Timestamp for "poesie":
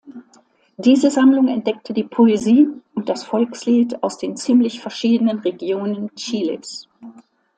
2.05-2.67